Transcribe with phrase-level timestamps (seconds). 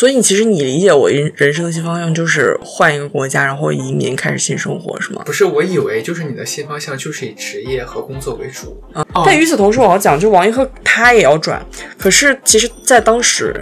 [0.00, 5.20] 所以其实你理解我人人生的新方向就是换一个国家，然后移民，开始新生活，是吗？
[5.26, 8.82] 不是，我以为就是你的新方向就是以职业和工作为主。
[8.94, 11.62] 啊，但与此同时，我要讲，就王一鹤他也要转，
[11.98, 13.54] 可是其实，在当时。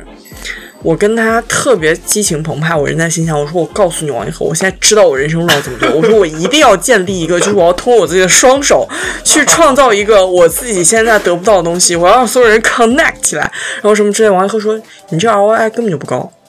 [0.82, 5.92] 我跟他特别激情澎湃，我人在心想，我说我告诉你王一鹤，我现在知道我人生路要怎么走。
[5.92, 8.88] 我说我一定要建立一个，就是我要通过我自己的双手
[9.24, 13.42] 去创造一个我自己现在得不到的东西，我要让所有人 connect 起来，
[13.76, 14.30] 然后什么之类。
[14.30, 14.80] 王一鹤说，
[15.10, 16.32] 你这 ROI 根本就不高。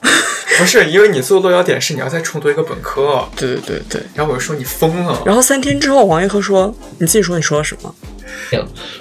[0.58, 3.24] 不是，因为你做落脚点是你要再重读一个本科。
[3.36, 4.02] 对对对对。
[4.14, 5.22] 然后我就说你疯了。
[5.24, 7.94] 然后三天之后，王一鹤说，你自己说你说了什么？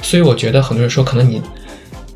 [0.01, 1.41] 所以我觉得很多人说，可能你。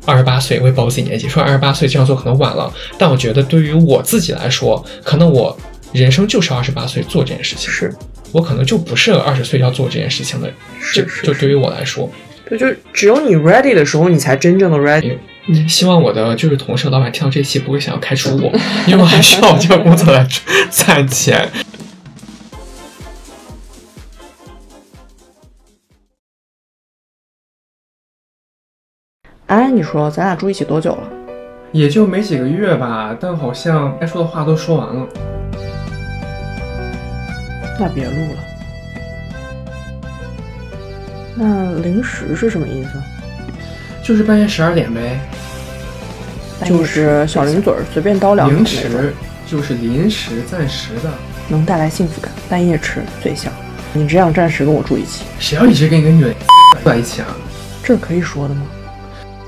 [0.04, 5.56] 二十八岁，我也报自己年纪，说二十八岁这样做可能晚了，但我觉得对于我自己来说，可能我
[5.92, 7.94] 人生就是二十八岁做这件事情，是
[8.32, 12.10] 我可能就不是二十岁要做这件事情的，是就对于我来说，
[12.48, 15.16] 对，就只有你 ready 的时候，你才真正的 ready。
[15.68, 18.50] 希望我的就是同事老板听到这期不会想要开除我，
[18.88, 20.26] 因为我还需要这个工作来
[20.70, 21.46] 赚 钱。
[29.46, 31.02] 哎，你说咱俩住一起多久了？
[31.70, 35.06] 也就没几个月吧，但好像该说的话都说完了。
[37.78, 38.38] 那别录了。
[41.36, 42.90] 那零食是什么意思？
[44.02, 45.20] 就是半夜十二点呗。
[46.64, 49.12] 就是小零嘴儿，随便叨两零食
[49.46, 51.10] 就是临时、暂时的，
[51.48, 52.32] 能带来幸福感。
[52.48, 53.52] 半夜吃最香。
[53.92, 56.34] 你这样暂时跟我住一起，谁要一直跟一个女人
[56.82, 57.28] 在一起啊？
[57.82, 58.62] 这可以说的吗？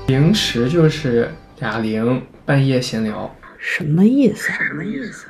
[0.07, 4.49] 零食就是哑铃，半夜闲聊，什么意思？
[4.53, 5.25] 什么意思？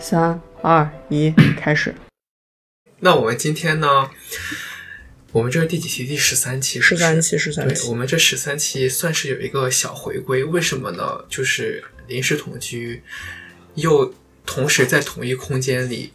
[0.00, 1.94] 三二一，开始。
[2.98, 4.10] 那我们今天呢？
[5.30, 6.04] 我们这是第几期？
[6.04, 6.80] 第十三期。
[6.80, 7.88] 十三期，十三期。
[7.88, 11.24] 我们这十三期算是有一个小回归，为什么呢？
[11.28, 13.04] 就是临时同居，
[13.76, 14.12] 又
[14.44, 16.12] 同时在同一空间里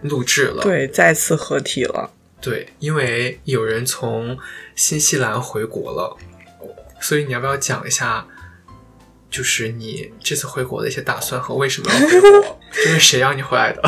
[0.00, 2.10] 录制了，对，再次合体了。
[2.42, 4.36] 对，因为有人从
[4.74, 6.16] 新西兰回国了，
[7.00, 8.26] 所以你要不要讲一下，
[9.30, 12.58] 就是你这次回国的一些打算和为什么要回国？
[12.74, 13.80] 就是谁让你回来的？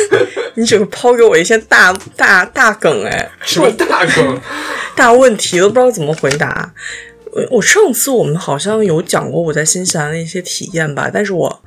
[0.56, 4.40] 你整个抛给我一些大大大梗哎， 什么大梗？
[4.96, 6.72] 大问题都不知道怎么回答。
[7.32, 11.62] 我我上次我们好像有讲过我在新西兰的一些体验吧，但是我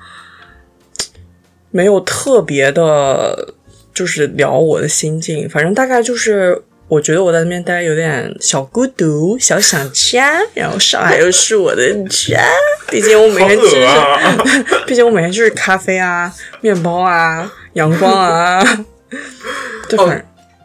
[1.69, 3.53] 没有特别的。
[3.93, 12.43] 就是聊我的心境，反正大概就是，我觉得我在那边待有点小孤独、小想家，然后上海又是我的家，
[12.89, 13.87] 毕竟我每天就是，
[14.87, 18.63] 毕竟我每天就是咖啡啊、面包啊、阳光啊。
[19.87, 19.97] 对，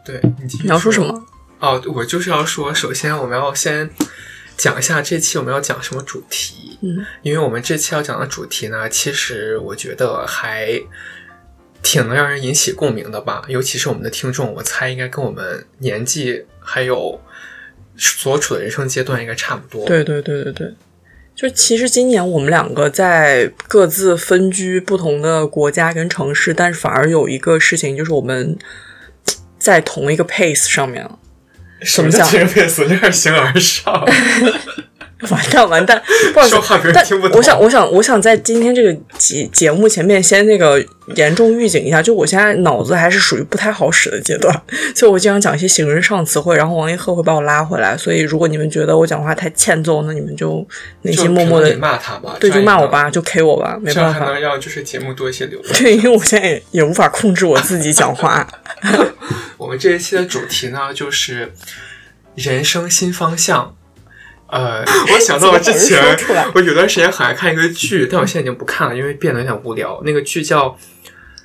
[0.03, 0.21] 对，
[0.63, 1.23] 你要说什么？
[1.59, 3.89] 哦，我就是要说，首先我们要先
[4.57, 10.81] 讲一下这期我们要讲什么主题，嗯，因为我们这期要讲的主题呢，其实我觉得还。
[11.81, 17.19] 挺能让人引起共鸣的吧，尤其是我们的听众，我猜应该跟我们年纪还有
[17.97, 19.85] 所处的人生阶段应该差不多。
[19.85, 20.73] 对对对对对，
[21.35, 28.57] 就其实今年我们两个在各自分居不同的国家跟城市，但是反而有一个事情，就是我们
[29.57, 31.17] 在同一个 pace 上面了。
[31.81, 32.81] 什么叫同一个 pace？
[32.83, 34.05] 有点形而上。
[35.29, 36.01] 完 蛋完蛋，
[36.33, 40.81] 不好意思，但我想我想我想在今天这个节节目前面先那个
[41.15, 44.61] 严重预警一下，就我现在脑子还是属于不太好使的阶段，
[44.95, 50.65] 所以我经常讲一些形式上词汇，然后王一鹤会把我拉回来，所以如果你们觉得我讲话太欠揍，那你们就
[51.01, 58.47] 内心默默的骂他吧，对，就骂我吧，就 K 我吧，没办法，能让就是节目多一些流量， 对，因为我现在也也无法控制我自己讲话。
[59.57, 61.51] 我们这一期的主题呢，就是
[62.35, 63.75] 人生新方向。
[64.51, 64.83] 呃，
[65.13, 66.17] 我想到了之前，
[66.55, 70.01] 我有段时间很爱看一个剧，但我现在已经不看了，因为变得有点无聊。
[70.03, 70.77] 那个剧叫，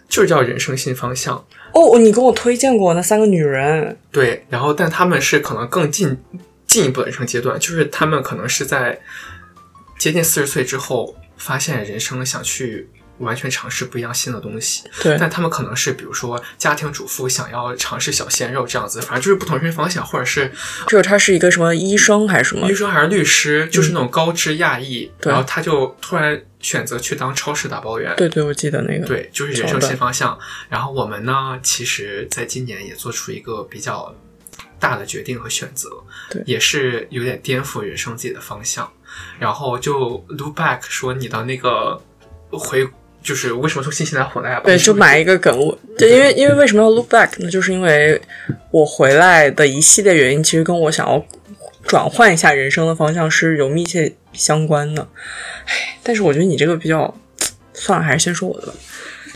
[0.09, 1.37] 就是叫《人生新方向》。
[1.73, 3.99] 哦，你跟我推荐过那三个女人。
[4.11, 6.17] 对，然后但他们是可能更进
[6.67, 8.99] 进一步的人生阶段，就是他们可能是在
[9.99, 12.89] 接近四十岁之后，发现人生想去。
[13.19, 20.51] 完全尝试不一样新的东西，对，但他们可能是比如说家庭主妇想要尝试小鲜肉这样子，反正就是不同人生方向，或者是
[20.89, 28.13] 就是他是一个什么医生还是什么医生还是律师，就是那种高知亚裔，然后他就突然选择去当超市打包员。
[28.17, 30.37] 对对，我记得那个，对，就是人生新方向。
[30.69, 34.13] 然后我们呢，其实在今年也做出一个比较
[34.81, 35.89] 大的决定和选择，
[36.31, 38.93] 对，也是有点颠覆人生自己的方向。
[39.39, 42.03] 然后就 look back 说你的那个
[42.51, 42.85] 回。
[43.25, 44.61] 就是为什么从新西兰回来？
[44.61, 45.59] 对，就买一个梗。
[45.99, 47.51] 对，因为因为为什么要 look back 呢？
[47.51, 48.21] 就是因为
[48.71, 51.25] 我回来的一系列原因，其实跟我想要
[51.87, 55.09] 转换一下人生的方向是有密切相关的。
[55.65, 57.19] 唉，但是我觉得你这个比较，
[57.73, 58.75] 算了，还是先说我的吧。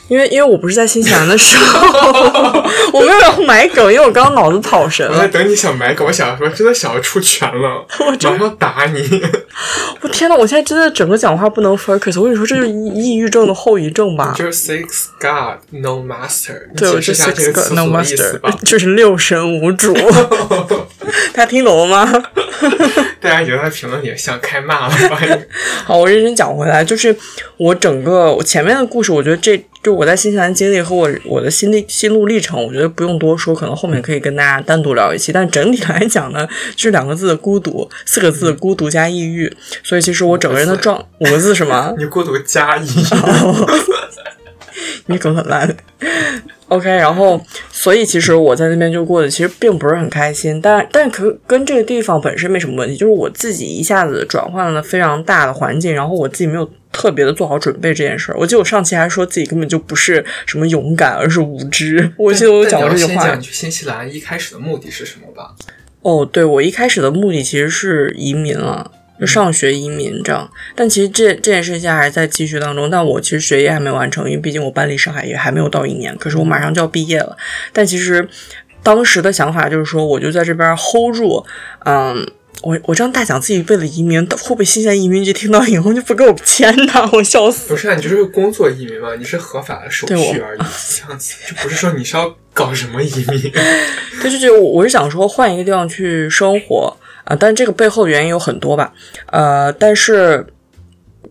[0.08, 5.14] 因为因为我不是在新西兰的时候，我没有要买梗，因为我刚刚脑子跑神了。
[5.14, 9.22] 我在等你想买梗，我想说真的想要出拳了， 我马上打你。
[10.00, 12.18] 我天呐，我现在真的整个讲话不能 focus。
[12.18, 14.34] 我跟你说，这就是抑郁症的后遗症吧？
[14.36, 16.58] 就是 six god no master。
[16.76, 19.94] 对，我是 six god no master，就是六神无主。
[21.32, 22.24] 大家听懂了吗？
[23.20, 25.20] 大家觉得在评论里想开骂了吧。
[25.84, 27.14] 好，我认真讲回来，就是
[27.56, 29.56] 我整个我前面的故事，我觉得这
[29.88, 35.32] 就我在新西兰经历和我我的心历心路历程，我觉得不用多说，可能后面可以跟大家单独聊一期。
[35.32, 36.46] 但整体来讲呢，
[36.76, 39.50] 就是两个字的孤独，四个字的孤独加抑郁。
[39.82, 41.90] 所以其实我整个人的状五个字什么？
[41.96, 43.02] 你孤独加抑郁。
[45.08, 45.74] 你梗很烂。
[46.68, 47.40] OK，然后，
[47.72, 58.36] 所以其实我在那边就过得其实并不是很开心，但但可跟这个地方本身没什么问题，就是我自己一下子转换了非常大的环境，然后我自己没有特别的做好准备这件事儿。
[58.36, 62.12] 我记得我上期还说自己根本就不是什么勇敢，而是无知。
[62.18, 63.36] 我记得我讲过这句话。
[63.36, 65.54] 你去新西兰一开始的目的是什么吧？
[66.02, 68.90] 哦，对，我一开始的目的其实是移民了。
[69.20, 72.88] 就上学移民这样，但其实这这件事情现在还在继续当中。
[72.88, 76.16] 但我其实学业还没完成，因为毕竟我搬离上海也还没有到一年。
[76.18, 77.36] 可是我马上就要毕业了。
[77.72, 78.28] 但其实
[78.80, 81.44] 当时的想法就是说，我就在这边 hold 住。
[81.84, 82.24] 嗯，
[82.62, 86.92] 我我这样大讲自己为了移民，会不会新西兰移民局听到以后就不给我签呢？
[87.12, 87.68] 我笑死！
[87.68, 90.60] 不是啊，你就是工作移民嘛，你是合法的手续而已，
[90.96, 93.40] 这样子就不是说你是要搞什么移民。
[94.20, 96.96] 对，对对我我是想说换一个地方去生活。
[97.24, 98.90] 啊，但这个背后的原因有很多吧，
[99.26, 100.46] 呃，但是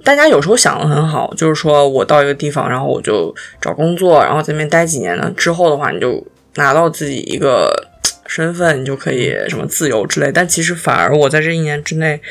[0.03, 7.86] 大家有时候想的很好，就是说我到一个地方，然后我就找工作，然后在那边待几年呢，之后的话你就拿到自己一个
[8.27, 10.31] 身份，你就可以什么自由之类。
[10.31, 12.21] 但其实反而我在这一年之内，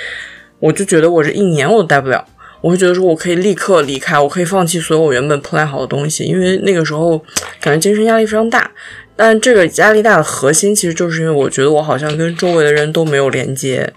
[0.60, 2.24] 我就觉得我这一年我都待不了，
[2.60, 7.18] 我会觉得说我可以立刻离开，我可以放弃所有我原本 plan 好的东西，因为那个时候
[7.60, 8.70] 感觉精神压力非常大。
[9.18, 13.90] 但这个压力大的核心，其实就是因为我觉得我好像跟周围的人都没有连接，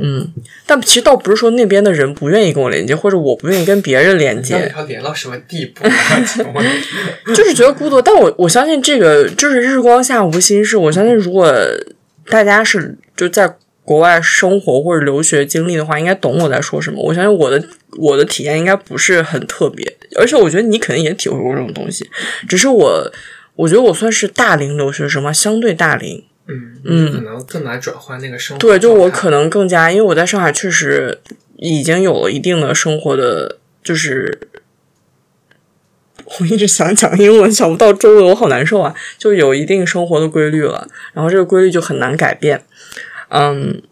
[0.00, 0.32] 嗯，
[0.66, 4.72] 但其实倒不是说那边的人不愿意跟我连接，或者我不愿意跟别人连接。
[4.76, 5.88] 要连到什么地步？
[7.34, 8.00] 就是觉得孤独。
[8.00, 10.76] 但我我相信这个就是日光下无心事。
[10.76, 11.52] 我相信如果
[12.28, 13.54] 大家是就在
[13.84, 17.02] 国外生活或者留学经历的话，应该懂我在说什么。
[17.02, 17.62] 我相信我的
[17.98, 22.08] 我的体验应该不是很特别，而且我觉得你肯定也体会过这种东西，
[22.48, 23.12] 只是我。
[23.58, 28.60] 我觉得我算是大龄留学生嘛，相对大龄，嗯嗯，可能更难转换那个生活。
[28.60, 31.20] 对，就我可能更加，因为我在上海确实
[31.56, 34.38] 已经有了一定的生活的，就是
[36.40, 38.94] 我一直想讲英文，想不到中文，我好难受啊！
[39.18, 42.64] 就有一定生活的规律了，然后这个规律就很难改变，
[43.28, 43.82] 嗯，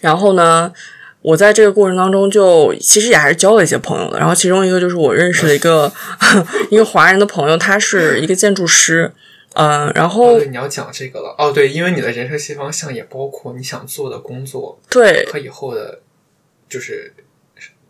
[0.00, 0.72] 然后呢？
[1.20, 4.18] 我在这个过程当中，就其实也还是交了一些朋友的。
[4.20, 5.92] 然后其中一个就是我认识的一个
[6.70, 9.12] 一个华人的朋友，他是一个建筑师，
[9.58, 16.00] 嗯，然后你要讲这个了哦，对，因为你的人生新方向也包括你想做的工作，对，和以后的，
[16.68, 17.12] 就是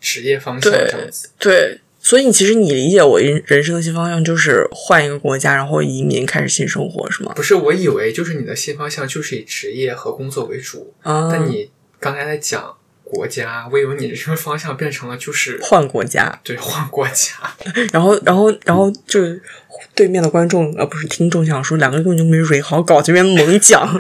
[0.00, 1.80] 职业方向这样子，对。
[2.00, 7.32] 所以其实你理解我人人生的新方向就是换一个国家，然后移民开始新生活，是吗？
[7.36, 11.70] 不是，我以为就是你的新方向就是以职业和工作为主，但你
[12.00, 12.77] 刚才在讲。
[13.10, 17.32] 国家，我以为你的这个方向变成了就是换国家，对，换国家。
[17.90, 19.21] 然后，然后，然后就
[19.94, 23.99] 对面的观众啊，不是听众，想说两个根本就没蕊好搞，这边猛讲，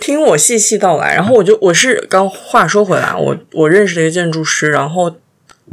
[0.00, 1.14] 听我细细道来。
[1.14, 5.14] 然后我就我是刚话说回来，我我认识了一个建筑师，然后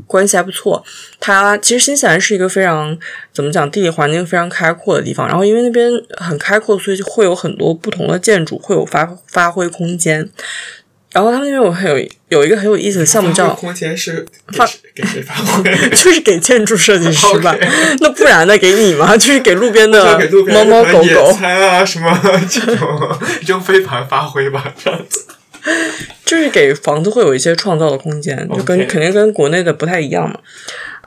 [0.05, 0.83] 关系还不错。
[1.19, 2.97] 他其实新西兰是一个非常
[3.31, 5.25] 怎么讲，地理环境非常开阔的地方。
[5.27, 10.29] 然后因为那边很开阔，所以就会有很多不同的建筑，会有发发挥空间。
[11.13, 15.63] 然后他们那边有很有有一个很有意思的项目叫空间是发给谁发挥？
[15.95, 17.55] 就是给建筑设计师吧？
[18.01, 18.57] 那不然呢？
[18.57, 19.15] 给你吗？
[19.17, 20.19] 就是给路边的
[20.53, 22.87] 猫猫狗狗啊什么这种
[23.45, 24.73] 扔飞盘发挥吧？
[24.83, 25.25] 这样子，
[26.25, 30.37] 就是给房子会有一些创造的空间，就跟肯定跟国内的不太一样嘛。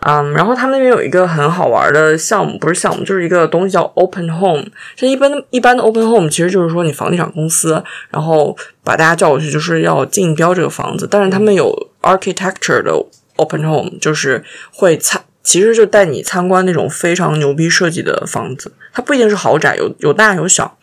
[0.02, 4.64] 嗯，然后他们那边有一个很好玩的项目，不是项目，就是一个东西叫 Open Home。
[4.96, 11.06] 这一般一般的 Open Home 其实就是说你房地产公司，然后把大家叫过去，就是要竞标这个房子。
[11.10, 12.92] 但是他们有 Architecture 的
[13.36, 14.42] Open Home，就是
[14.72, 20.76] 会参其实就带你参观那种非常牛逼设计的房子，它不一定是豪宅，有有大有小。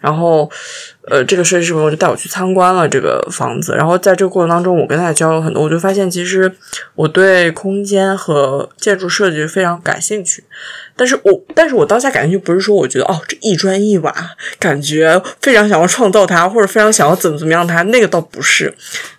[0.00, 0.50] 然后，
[1.08, 3.74] 呃，这个设计师朋友就带我去参观了这个房子。
[3.74, 6.52] 然后在这个过程当中，我跟他交流很多，我就发现其实
[6.94, 10.44] 我对空间和建筑设计非常感兴趣。
[10.94, 14.14] 但是我，但是我当下感兴趣不是说我觉得哦，这一砖一瓦，
[14.58, 18.74] 感觉非常想要创造它，或者非常想要怎么怎么样它，那个倒不是。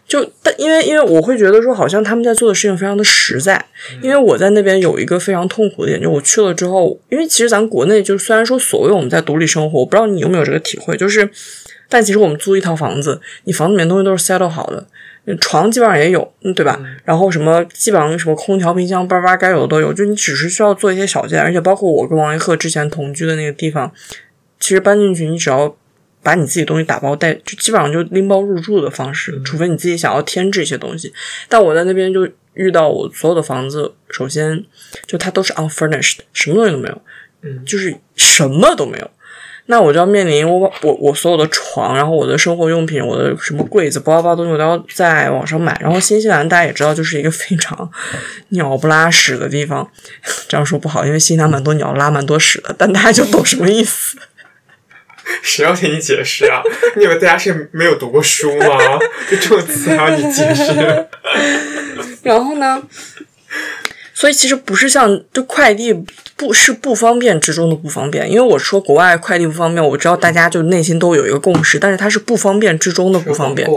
[0.07, 3.65] 就但因为因为我会觉得说，好像他们在做的事情非常的实在。
[4.01, 11.27] 因为我在那边有一个非常痛苦的点，就我去了之后，因为其实咱国内就虽然说所谓我们在独立生活，我不知道你有没有这个体会，就是，
[11.89, 14.85] 但其实我们租一套房子，你房子里面东西都是 settle 好的，
[15.41, 16.79] 床基本上也有，嗯，对吧？
[17.03, 23.91] 然后什么基本上什么空调、冰箱、叭叭该有的都有，就你只是需要做一些小件，而且包括我跟王一鹤之前同居的那个地方，
[24.59, 25.75] 其实搬进去你只要。
[26.25, 31.13] 把你自己东西打包带，就基本上就拎包入住的方式，除非你自己想要添置一些东西。
[31.47, 34.65] 但我在那边就遇到我所有的房子，首先
[35.05, 37.01] 就它都是 unfurnished，什么东西都没有，
[37.43, 39.11] 嗯，就是什么都没有。
[39.67, 45.75] 那我就要面临我我我所有的床，然后我的生活用品，我的什么柜子，包包东西我都要在网上买。
[45.81, 47.91] 然后新西兰大家也知道，就是一个非常
[48.49, 49.87] 鸟不拉屎的地方。
[50.47, 54.17] 这样说不好，因为新西兰蛮多鸟拉蛮多屎的，但大家就懂什么意思。
[55.41, 56.61] 谁要听你解释啊？
[56.95, 58.99] 你以为大家是没有读过书吗？
[59.29, 61.07] 就这种词还要你解释？
[62.23, 62.81] 然后呢？
[64.17, 65.93] 所以其实不是像就快递
[66.37, 73.67] 不是不方便之中的不方便，因为我说国外快递不方便，我知道大家就内心都有一个共识，但是它是不方便之中的不方便。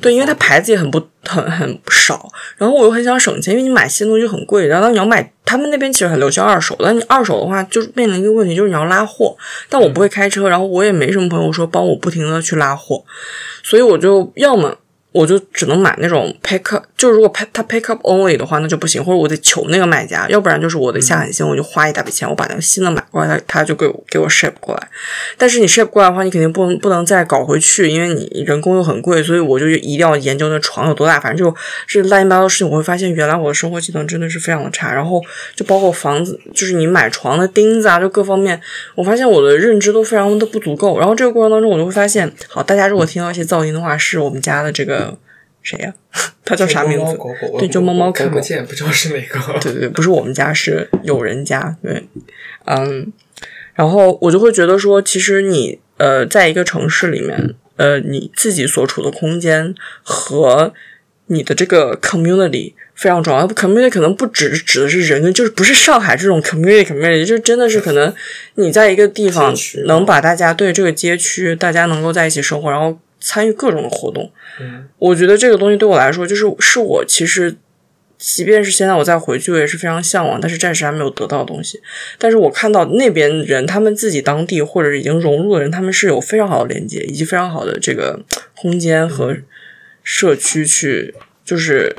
[0.00, 9.34] 对，因为它牌子也很不很很少，然后我又很想省钱，因为你买新东西很贵，然后你要买他们那边其实很流行二手，但你二手的话就是面临一个问题，就是你要拉货，
[9.70, 13.02] 但我不会开车，然后我也没什么朋友说帮我不停的去拉货，
[13.62, 14.76] 所以我就要么。
[15.18, 24.88] 我就只能买那种 pick up，就如果他他 pick up only 的话，那就不行，或者我得求那个卖家，要不然就是我得下狠心，我就花一大笔钱，我把那个新的买过来，他他就给我给我 ship 过来。
[25.36, 31.52] 但是你 ship 过来的话，你肯定不能不能再搞回去，因为你人工又很贵，所以我就一定要研究那床有多大，反正就
[31.88, 34.94] 这乱七八糟的事情，我会发现原来我的生活技能真的是非常的差。
[34.94, 35.20] 然后
[35.56, 38.60] 就包括房子，就是你买床的钉子啊，就各方面，
[38.94, 40.98] 我发现我的认知都非常的不足够。
[40.98, 45.07] 然后这个过程当中，我就会发现，好，大家如果听到一些噪音的话，是我们家的这个。
[45.62, 45.92] 谁呀？
[46.44, 47.18] 他叫啥名字？
[47.58, 48.30] 对，就猫猫狗狗。
[48.30, 49.38] 不见，不知道是哪个。
[49.60, 51.76] 对对对，不是我们家，是有人家。
[51.82, 52.08] 对，
[52.64, 53.12] 嗯，
[53.74, 60.72] 然后我就会觉得说，其实你呃，在一个城市里面，呃，你自己所处的空间和
[61.26, 63.46] 你的这个 community 非常重要。
[63.48, 68.14] community 可能不只指的是人，就是不是上海这种 community，community 就真的是可能
[68.54, 72.98] 你在一个地方能把大家对这个街区，大家能够在一起生活，然后。
[73.20, 77.56] 参与各种的活动，嗯，我觉得这个东西对我来说，就是是我其实，
[78.16, 81.80] 即便是现在我再回去，我也是非常向往，但是暂时还没有得到的东西。
[82.18, 88.20] 但是我看到那边人，他们自己当地或者已经融入的人，他们是有非常好的连接，以及非常好的这个
[88.56, 89.36] 空间和
[90.02, 91.96] 社区去，就是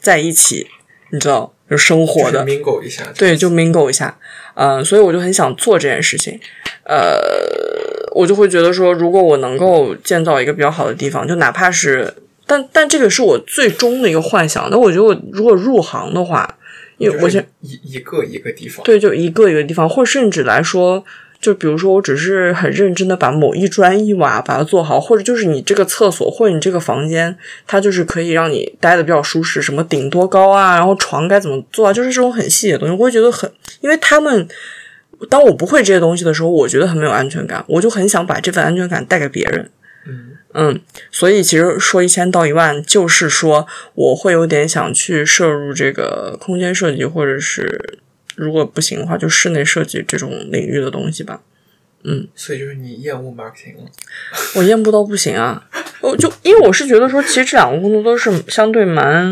[0.00, 0.68] 在一起，
[1.10, 4.18] 你知道，就生活的，mingle 一下，对，就 mingle 一下，
[4.54, 6.38] 嗯，所以我就很想做这件事情，
[6.84, 7.97] 呃。
[8.12, 12.14] 我就会觉得说，如果我能够建造一个比较好的地方，就哪怕是，
[12.46, 14.68] 但但这个是我最终的一个幻想。
[14.70, 16.56] 那我觉得，我如果入行的话，
[16.98, 21.04] 因为我先一一个一个地方，对，就一个一个地方，或甚至来说，
[21.40, 27.36] 就比如说，我只是很认真的把某一砖一瓦把它做好，或者就是你这个厕所或者你这个房间，
[27.66, 33.50] 它就是可以让你待的比较舒适，什么顶多高啊，然后床该怎么做啊，就是这种很细节的东西，我会觉得很，
[33.80, 34.48] 因为他们。
[35.28, 39.70] 当我不会这些东西的时候，我觉得很没有安全感，我就很想把这份安全感带给别人。
[40.06, 47.98] 嗯嗯，所以其实说一千道一万，就是说我会有点想去摄入这个空间设计，或者是
[48.36, 51.42] 如果不行的话，就室内设计这种领域的东西吧。
[52.04, 53.90] 嗯，所以就是你厌恶 marketing 了？
[54.54, 55.68] 我厌恶到不行啊！
[56.00, 59.28] 我就因为我是觉得说，其实这两个工作都是相对蛮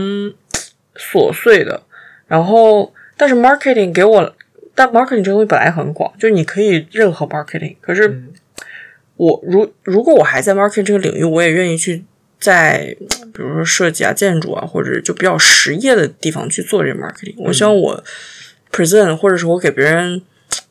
[0.97, 1.81] 琐碎的，
[2.27, 4.35] 然后但是 marketing 给我。
[4.77, 7.75] 但 marketing 这东西本来很广，就是你可以任何 marketing。
[7.81, 8.23] 可是
[9.17, 12.05] 我如如果我还在 marketing 这个领域，我也愿意去
[12.39, 12.95] 在
[13.33, 17.35] 比如说设计啊、建筑啊，或者就比较实业的地方去做这 marketing。
[17.39, 18.05] 我希望我
[18.71, 20.21] present 或者是我给别人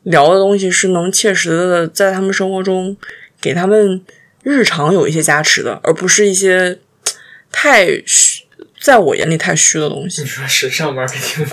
[0.04, 2.96] 聊的东西是能切实的在他们生活中
[3.40, 4.00] 给他们
[4.44, 6.78] 日常有一些加持的，而不是一些
[7.50, 7.88] 太。
[8.80, 10.22] 在我眼里太虚的东西。
[10.22, 11.44] 你说时尚 marketing，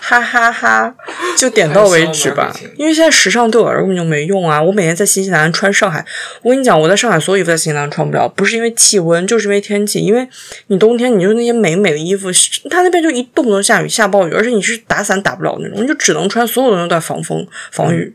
[0.00, 0.94] 哈哈哈！
[1.36, 2.54] 就点到为止吧。
[2.76, 4.62] 因为现在时尚对我来说根本就没用啊！
[4.62, 6.04] 我每天在新西兰穿上海，
[6.42, 10.00] 我跟你讲，我在上海所有衣服在新西兰穿不了，不是因为气温，就是因为天气。
[10.00, 10.28] 因为
[10.68, 12.28] 你冬天，你就那些美美的衣服，
[12.70, 18.14] 它那边就一动不动下雨下暴雨，而且你是打伞打不了那种，你就只能穿所有东西都在防风防雨。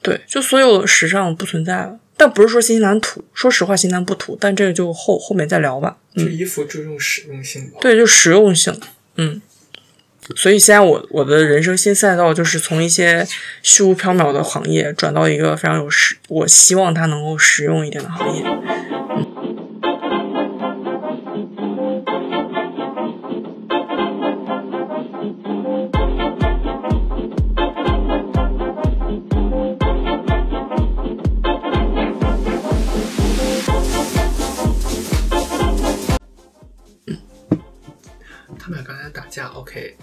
[0.00, 1.98] 对，就所有时尚不存在了。
[2.18, 4.36] 但不是说新西兰土，说实话，新西兰不土。
[4.38, 5.96] 但这个就后后面再聊吧。
[6.14, 7.70] 就衣服注重实用性。
[7.80, 8.78] 对，就实用性。
[9.14, 9.40] 嗯。
[10.36, 13.26] 所以现在我我的人生新赛道就是从一些
[13.62, 18.42] 虚无缥缈的行业转到一个非常有实，我希望它能够实用一点的行业。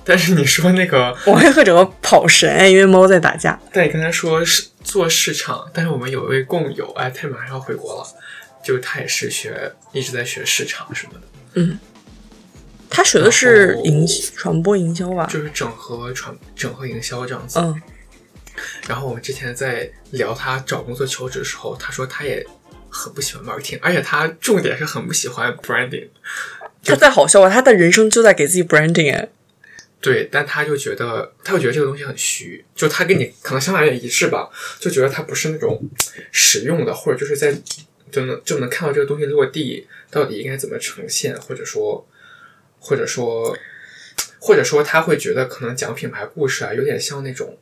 [0.05, 3.59] 但是你说那个， 我会和整个跑神，因为猫在打架。
[3.73, 8.07] 但你刚才说是做市场，但是我们有一位共友，哎，他马上要回国了，
[8.63, 11.21] 就他也是学，一直在学市场什么的。
[11.55, 11.79] 嗯，
[12.89, 15.25] 他学的是营传播营销吧？
[15.25, 17.59] 就是整合传整合营销这样子。
[17.59, 17.81] 嗯。
[18.87, 22.45] 然后我们之前在聊他找工作求职的时候，他说他也
[22.89, 26.07] 很不喜欢 marketing，而且他重点是很不喜欢 branding。
[26.83, 27.49] 他再好笑吧？
[27.49, 29.27] 他的人生就在给自己 branding 哎。
[30.01, 34.47] 对，但他就觉得，他就觉得这个东西很虚，就他跟你可能想法有点一致吧，
[34.79, 35.81] 就觉得它不是那种
[36.31, 37.51] 实用的，或者就是在
[38.11, 42.07] 就能就能看到这个东西落地到底应该怎么呈现，或者说，
[42.77, 43.57] 或者说，
[44.37, 47.57] 或者说他会觉得可能讲品牌故事啊，有点像那种，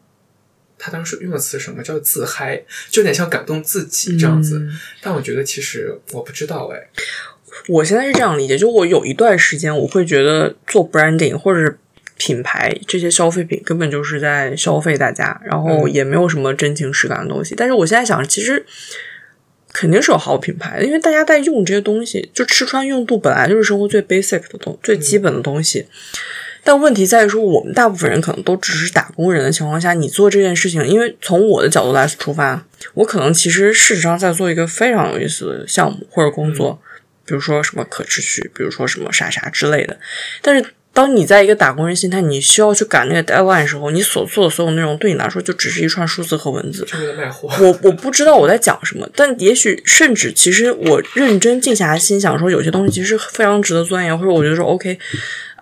[0.77, 4.67] 他当时用的词什么叫自嗨，就有点像感动自己这样子。
[5.01, 6.89] 但我觉得其实我不知道哎，
[7.69, 11.77] 我现在是这样理解，就我有一段时间我会觉得做 branding 或者。
[12.17, 17.55] 品牌这些消费品根本就是在消费大家，然后也没有什么真情实感的东西。
[17.55, 18.65] 但是我现在想，其实
[19.73, 25.87] 肯定是有好品牌的，因为大家在用这些东西，就吃穿用度本来就是生活最 basic 的东最基本的东西。
[26.63, 36.79] 但问题在于说，我们大部分人可能都只是打工人的情况下，你做这件事情，因为从我的角度来出发，我可能其实事实上在做一个非常有意思的项目或者工作，
[37.25, 39.99] 比如说什么可持续，比如说什么啥啥之类的，
[40.41, 40.65] 但是。
[40.93, 46.87] 当你在一个打工人心态，你需要去赶那个 deadline 的时候，你所做的所有内容对你来说就只是一串数字和文字。
[47.59, 54.99] 我我不知道我在讲什么，但也许甚至其实我认真静下来心想说，有些东西其实非常值得钻研，或者我觉得说 OK，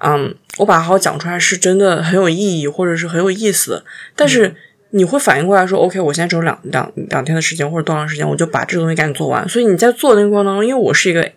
[0.01, 3.85] 嗯，我把它好好讲出来是真的很有意义，或者是很有意思的。
[4.17, 4.53] 但是
[4.89, 9.48] 你会反应过来说 OK，我现在只有两两两天的时间或者多长时间，我就把这个东西赶紧做完。
[9.48, 11.31] 所以你在做的那个过程当中，因为我是一个。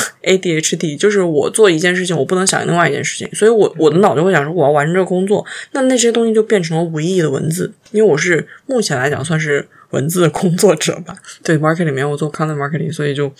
[0.22, 11.16] ADHD 就是我做一件事情，我不能想另外一件事情，所以我我的脑就会想说我要完成这个工作，那那些东西就变成了无意义的文字，因为我是目前来讲算是文字的工作者吧。
[11.42, 13.32] 对，market 里面我做 content marketing，所以就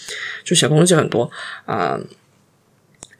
[0.44, 1.30] 就写东西很多
[1.64, 1.98] 啊，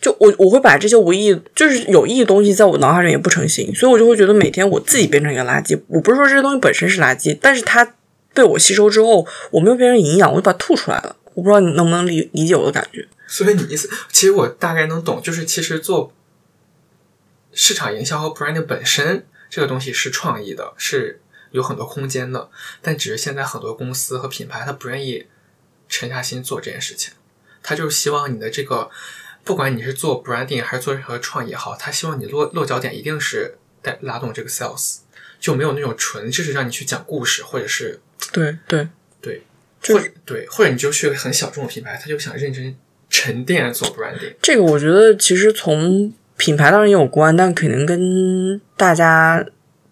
[0.00, 5.80] 就我我会把这些无意义就是有意义的东西在我脑海里也不成型，所以我就会觉得每天我自己变成一个垃圾。
[5.86, 7.94] 我不是说这些东西本身是垃圾，但是它
[8.34, 11.16] 被我吸收之后，我没有变成营养，我就把它吐出来了。
[11.34, 13.08] 我不知道你能不能理理解我的感觉。
[13.26, 16.12] 所以你意思，其实我大概能懂，就是其实做
[17.52, 25.26] 市场营销和 branding 本身这个东西是创意的，是有很多空间的，但只是现在很多公司和品牌他不愿意
[25.88, 27.14] 沉下心做这件事情，
[27.62, 28.90] 他就是希望你的这个，
[29.44, 34.98] 不管你是做 branding 还是做任何创意也好，他希望你落落脚点一定是带拉动这个 sales，
[35.40, 38.00] 就没有那种纯就是让你去讲故事，或者是
[38.32, 38.88] 对对对。
[39.88, 42.74] 或者对，或者你就去很小众的品牌，他就想认真
[43.10, 44.34] 沉淀做 branding。
[44.40, 49.44] 这个我觉得其实从品牌当然也有关，但肯定跟大家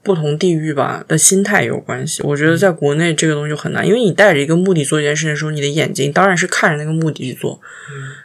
[0.02, 2.22] 不同地域吧的心态也有关系。
[2.22, 7.60] 我觉得在国内这个东西就很难，因为你带着一个目的做一件事情的时候，你的眼睛当然是看着那个目的去做。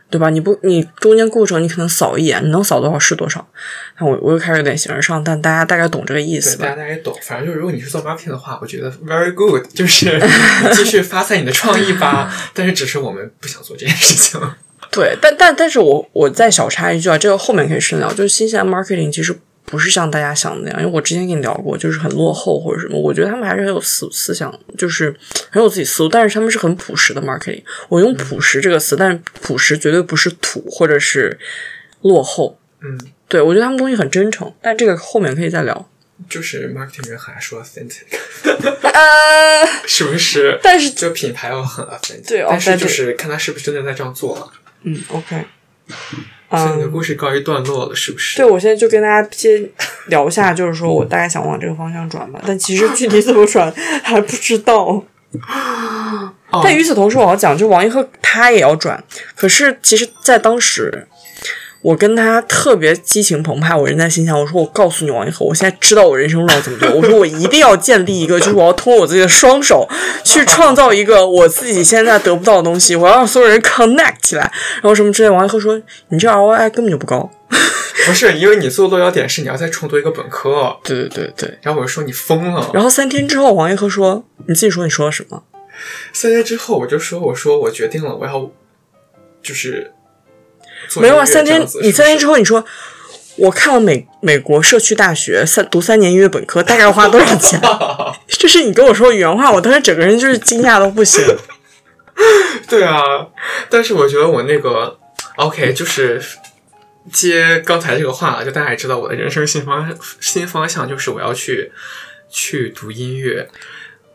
[0.09, 0.29] 对吧？
[0.29, 3.45] 你不，你中间过程你可能扫一眼，你能扫多少是多少。
[3.99, 6.65] 那我我又开始有点形而上，但大家大概懂这个意思吧？
[6.65, 7.13] 大家大概懂。
[7.21, 10.21] 反正就是，如果你是做 marketing 的话，我觉得 very good， 就是
[10.73, 12.33] 继续发散你的创意吧。
[12.53, 14.39] 但是，只是我们不想做这件事情。
[14.91, 18.09] 对，但但但是我我再小插一句啊，这个后面可以深聊。
[18.13, 19.37] 就是新西兰 marketing 其实。
[19.65, 22.99] 不是像大家想的那样，因为我之前跟你聊过，就是很落后或者什么。
[22.99, 25.13] 我觉得他们还是很有思思想，就是
[25.49, 27.63] 很有自己思路，但是他们是很朴实的 marketing。
[27.89, 31.37] 我用“朴实”这个词，但是朴实绝对不是土或者是
[32.01, 32.59] 落后。
[32.81, 35.89] 嗯，对，我觉得他们东西很真诚，但这个后面可以再聊。
[36.29, 38.03] 就是 marketing 人很爱说 authentic，
[38.93, 40.57] 呃， 是不是？
[40.63, 44.49] 但是就品牌要很 authentic，对，但是就是看他是不是真的在这样做了。
[44.83, 45.45] 嗯，OK。
[46.49, 48.37] 所以你的故事告一段落了，是不是？
[48.37, 49.69] 对，我现在就跟大家先
[50.07, 55.03] 聊一下，就是说我大概想往这个方向转吧，但其实具体怎么转还不知道。
[56.63, 59.03] 但与此同时，我要讲，就王一鹤他也要转，
[59.35, 61.07] 可是其实，在当时。
[61.85, 66.89] 我跟他特别激情澎湃，我人在心想，我说我告诉你王一鹤，我现在知道我人生路要怎么做。
[66.89, 69.87] 我说我一定要建立一个，就是我要通过我自己的双手
[70.23, 75.29] 去创造一个我自己现在得不到的东西，我要让所有人 connect 起来，然后什么之类。
[75.29, 77.29] 王一鹤说，你这 ROI 根本就不高。
[78.07, 80.75] 不是，因为你做落脚点是你要再重读一个本科。
[80.83, 81.59] 对对对对。
[81.61, 82.71] 然后我就说你疯了。
[82.73, 85.43] 然后三天之后，王一鹤说，你自己说你说了什么？
[86.11, 88.49] 三天之后，我就说，我说我决定了，我要
[89.43, 89.91] 就是。
[90.97, 92.63] 没有啊，三天你三天之后你说，
[93.37, 97.59] 我看了美美国社区大学三读三年音乐本科大概要花多少钱？
[98.27, 101.25] 这是你跟我说原话，我当时整个人就是惊讶到不行。
[102.69, 103.01] 对啊，
[103.69, 104.97] 但是我觉得我那个
[105.35, 106.21] OK 就是
[107.11, 111.71] 接刚才这个话，就大家也知道我的人生新方新方向就是我要去
[112.29, 113.49] 去读音乐。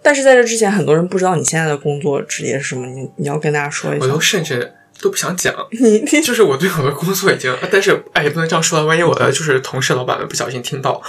[0.03, 4.07] 但是在这之前，很多人不知道你现在的工作职业是什么，你你要跟大家说一下。
[4.07, 4.73] 我都甚至。
[5.01, 11.03] 都不想讲， 你就是我对我的工作已经，但是哎也不能这样说，万一我的就是同事老板们不小心听到，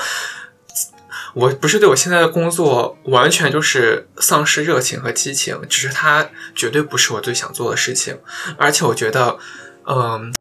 [1.33, 8.19] 我不是对我现在的工作完全就是丧失热情和激情，只是它绝对不是我最想做的事情，
[8.57, 9.37] 而且我觉得，
[9.85, 10.33] 嗯。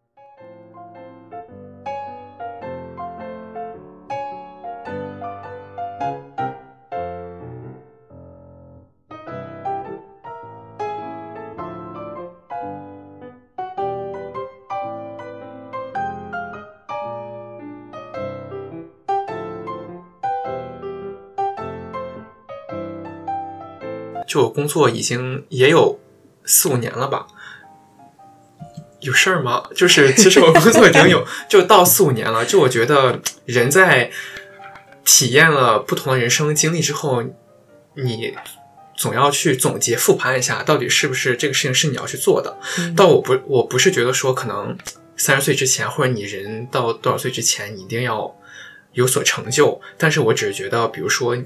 [24.30, 25.98] 就我工作已经也有
[26.44, 27.26] 四五年了吧，
[29.00, 29.64] 有事儿吗？
[29.74, 32.46] 就是其实我工作已经有 就到四五年了。
[32.46, 34.12] 就我觉得人在
[35.04, 37.24] 体验了不同的人生经历之后，
[37.94, 38.32] 你
[38.96, 42.56] 总要去总结复盘一下，到底是不是这个事情是你要去做的。
[42.96, 44.78] 但我不我不是觉得说可能
[45.16, 48.32] 三十岁之前或者你人到多少岁之前你一定要
[48.92, 51.36] 有所成就，但是我只是觉得，比如说。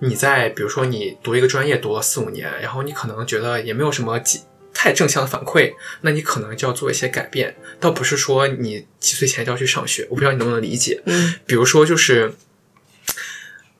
[0.00, 4.40] 你在比如说你读一个专业读了四五年，然后你可能觉得也没有什么几
[4.74, 7.56] 太正向的反馈，那你可能就要做一些改变。
[7.80, 11.02] 倒不是说你几岁前就要去上学，我不知道你能不能理解。
[11.06, 12.34] 嗯，比如说就是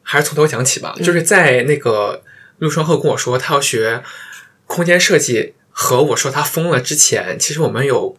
[0.03, 2.23] 还是从头讲起吧，就是在那个
[2.59, 4.03] 陆双鹤跟我说他要学
[4.67, 8.17] 空间设计，和我说他疯了之前，其实我们有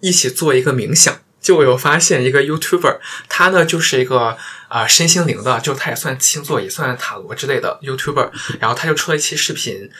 [0.00, 1.20] 一起做一个冥想。
[1.42, 8.30] 就我有发现一个 YouTuber，他呢就是一个啊身心灵的，就他也算星座，也算塔罗之类的 YouTuber。
[8.60, 9.90] 然后他就出了一期视频，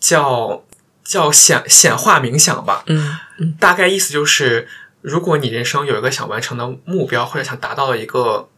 [0.00, 0.64] 叫
[1.04, 2.82] 叫显显化冥想吧。
[2.86, 4.66] 嗯嗯，大概意思就是，
[5.02, 8.48] 如果你人生有一个想完成的目标，或者想达到的一个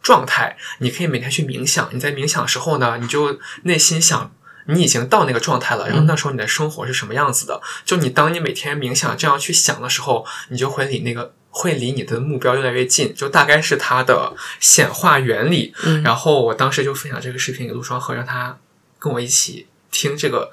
[0.00, 1.90] 状态，你可以每天去冥想。
[1.92, 4.32] 你在冥想的时候呢，你就内心想。
[4.66, 7.60] 你已经到那个状态了，然后那时候你的生活是什么样子的？
[7.84, 13.14] 就你当你每天冥想这样去想的时候，你就会离那个会离你的目标越来越近。
[13.14, 15.74] 就大概是它的显化原理。
[16.02, 18.58] 然后我当时就分享这个视频给陆双鹤，让他
[18.98, 20.50] 跟我一起听这个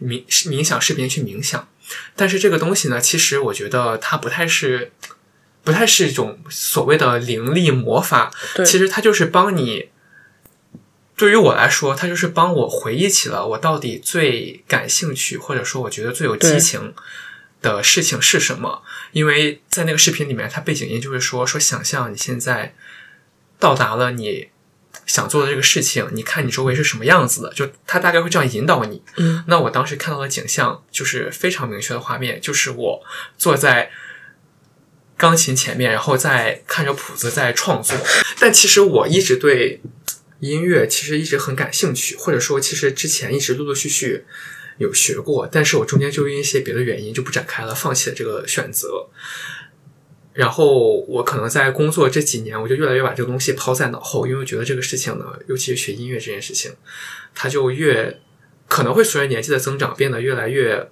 [0.00, 1.68] 冥冥想视频去冥想。
[2.16, 4.92] 但是这个东西呢，其实我觉得它不太是，
[5.62, 8.30] 不太是一种所谓的灵力魔法。
[8.64, 9.90] 其实它就是帮你。
[11.16, 16.92] 对于我来说，它就是帮我回忆起了我到底最感兴趣，或者说我觉得最有激情
[17.72, 18.82] 的事情是什么。
[19.12, 22.74] 因为在那个视频里面，它背景音就是说说想象你现在
[23.58, 24.48] 到达了你
[25.06, 29.02] 想做的这个事情，你看你周围是什么样子的，就它大概会这样引导你。
[29.16, 33.02] 嗯，那我当时看到的景象就是非常明确的画面，就是我
[33.38, 33.90] 坐在
[35.16, 37.96] 钢琴前面，然后在看着谱子在创作。
[38.38, 39.80] 但其实我一直对。
[40.40, 44.26] 音乐其实一直很感兴趣，或者说其实之前一直陆陆续续
[44.78, 49.08] 有学过，但是我中间就因为一些别的原因就不展开了，放弃了这个选择。
[50.32, 56.72] 然后我可能在工作这几年，我就越来越把这个东西抛在脑后，因为我觉得这个事情呢，尤其是学音乐这件事情，
[57.34, 58.20] 它就越
[58.66, 60.90] 可能会随着年纪的增长变得越来越，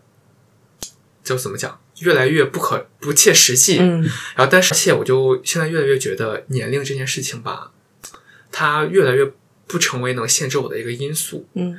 [1.24, 3.78] 就怎么讲，越来越不可不切实际。
[3.80, 4.02] 嗯。
[4.36, 7.72] 然后，但是，而且我就现在越来越觉得年龄这件事情吧，
[8.52, 9.32] 它越来越。
[9.64, 11.48] 不成为能限制我的一个因素。
[11.54, 11.78] 嗯，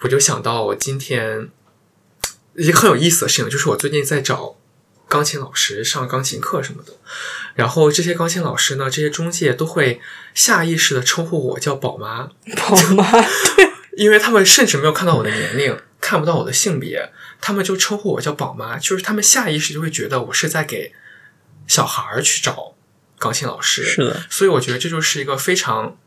[0.00, 1.50] 我就想到我今天
[2.54, 4.56] 一个很有意思的事情，就是我最近在找
[5.08, 6.92] 钢琴老师上钢琴课什么的。
[7.54, 10.00] 然后这些钢琴老师呢，这些中介都会
[10.34, 13.10] 下意识的称呼我叫宝妈， 宝妈，
[13.96, 20.92] 因为他们甚至没有看到我的年龄，看不到我的性别，他们就称呼我叫宝妈，就是他们下意识就会觉得我是在给
[21.66, 22.76] 小孩儿去找
[23.18, 23.84] 钢琴老师。
[23.84, 25.98] 是的，所以我觉得这就是一个非常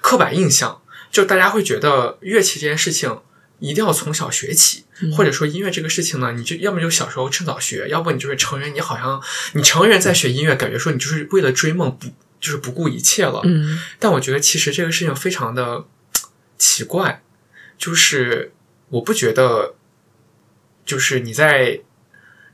[0.00, 3.20] 刻板印象，就大家会觉得乐器这件事情
[3.58, 4.84] 一定要从小学起，
[5.16, 9.20] 或者说音乐这个事情呢，你就要么就小时候趁早学，要不你就是成人，你好像
[9.52, 12.06] 你成人在学音乐，感觉说你就是为了追梦不
[12.40, 13.40] 就是不顾一切了。
[13.44, 15.84] 嗯但我觉得其实这个事情非常的
[16.56, 17.22] 奇怪，
[17.76, 18.52] 就是
[18.88, 19.74] 我不觉得，
[20.86, 21.80] 就是你在，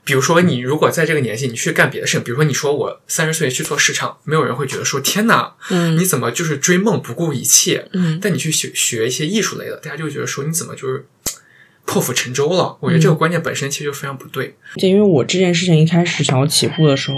[0.06, 7.88] 比如说你如果在这个年纪你去干别的事情，比如说你说我三十岁去做市场，没有人会觉得说天哪，嗯你怎么就是追梦不顾一切？
[7.92, 11.06] 嗯但你去学学一些艺术类的，大家就会觉得说你怎么就是
[11.84, 12.76] 破釜沉舟了？
[12.80, 14.56] 我觉得这个观念本身其实就非常不对。
[14.76, 17.16] 就因为我这件事情一开始想要起步的时候，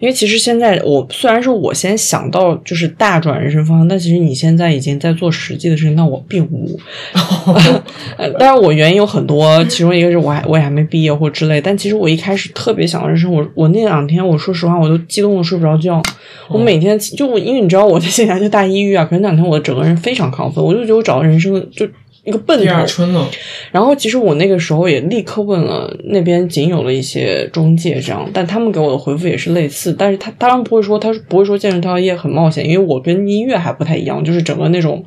[0.00, 6.78] 因为其实现在我虽然说我先想到就是大转人生方向，但其实你现在已经在做实际的事情，但我并无。
[8.16, 11.60] 呃当然，我原因有很多，其中一个是我还我也还没毕业或之类。
[11.60, 16.02] 但其实我一开始特别想的人生，我我那两天我说实话，我都激动的睡不着觉。
[16.48, 21.86] 我每天就我因为你知道我在现在就大抑郁啊，可能那两天我整个人非常亢奋，我就觉得我找到人生就
[22.24, 22.84] 一个奔第二。
[22.86, 23.28] 春了，
[23.70, 35.04] 然后其实我那个时候也立刻问了那边仅有的一些中介，这样，但他们给我的回复也是类似，但是他当然不会说，他不会说健身这条业很冒险，因为我跟音乐还不太一样，就是整个那种，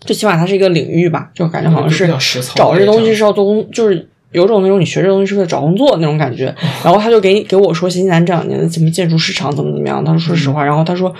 [0.00, 2.06] 最起码它是一个领域吧，就感觉好像是
[2.54, 6.54] 找这东西是要做工，就是有种那种你学这东西是为了找工作那种感觉。
[6.84, 11.14] 然后他就给你给我说新西兰这两年的什么建筑市场怎么怎么样，他说说实话，然后他说。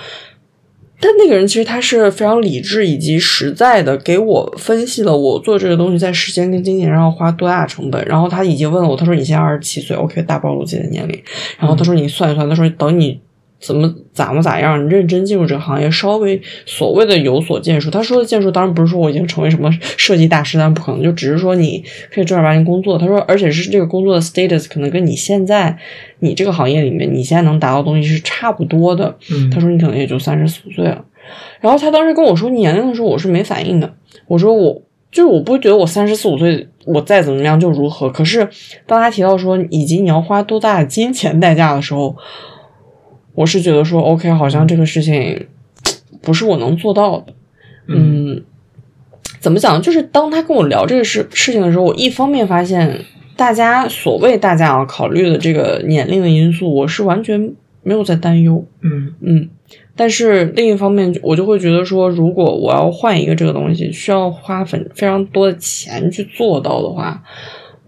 [1.01, 8.03] 但那个人其实他是非常理智以及实在的，给我分析了我做这个东西在时间跟金钱上要花多大成本。
[8.05, 11.17] 然后他已经问了我，他说你现在二十七岁，OK，大暴露自己的年龄。
[11.57, 13.19] 然后他说你算一算，他说等你
[13.59, 17.91] 怎么咋么咋样，你认真进入这个行业，稍微所谓的有所建树。
[17.91, 22.97] 他说的建树当然不是说我已经成为什么设计大师，但不可能，就只是说你可以正儿八经工作。
[22.97, 25.77] 他说，而且是这个工作的 status 可能跟你现在
[26.19, 29.15] 你这个行业里面你现在能达到的东西是差不多的。
[29.31, 31.03] 嗯，他说你可能也就三十四五岁了。
[31.59, 33.93] 然后他当时跟我说年龄的时候，我是没反应的。
[34.27, 38.09] 我说我就是我不觉得我三十四五岁我再怎么样就如何。
[38.09, 38.47] 可是
[38.87, 42.15] 当他提到说以及你要花多大的金钱代价的时候，
[43.39, 45.47] 我是觉得说 OK，好像这个事情
[46.21, 47.33] 不是我能做到的。
[47.87, 48.43] 嗯，
[49.39, 49.81] 怎么讲？
[49.81, 52.99] 就是当他跟我聊这个事事情的时候，我一方面发现
[53.37, 58.65] 大家所谓大家要考虑的这个年龄的因素，我是完全没有在担忧。
[58.81, 59.49] 嗯嗯，
[59.95, 67.23] 但是另一方面，我就会觉得说，如果我要换一个这个东西，需要花很非常多的钱去做到的话，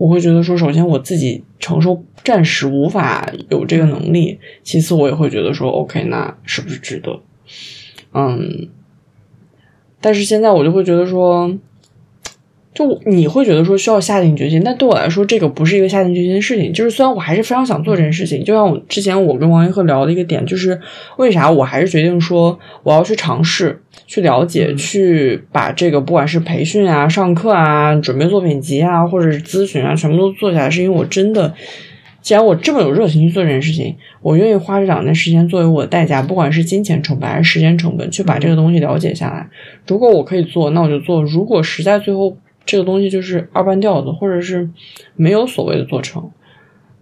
[0.02, 7.20] 我会觉得说，首先我自己承受暂时无法有这个能力，其次我也会觉得说，OK，那是不是值得？
[8.12, 8.70] 嗯，
[10.02, 11.56] 但是现在我就会觉得说。
[12.74, 16.72] 就你会觉得说需要下定决心，但对我来说，这个不是一个下定决心的事情。
[16.72, 20.80] 就是虽然我还是非常想做这件事情，就像我之前我跟王一鹤聊的一个点，就是
[21.18, 31.54] 为啥我还是决定说我要去尝试、去了解、去把这个不管是培训啊、上课啊、准备作品集啊，或者是咨询啊，全部都做下来，是因为我真的，
[32.22, 39.50] 既然我这么有热情去做这件事情，我愿意花这两年时间作为我的代价，不管是金钱成本还是时间成本，去把这个东西了解下来。
[39.88, 44.70] 如果我可以做，那我就做；如果实在最后，这个东西就是二半吊子，或者是
[45.16, 46.30] 没有所谓的做成，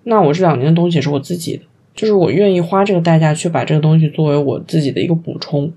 [0.04, 1.64] 那我这两年的东西也是我自己的，
[1.96, 5.74] 就是我愿意花这个代价去把这个东西作为我自己的一个补充，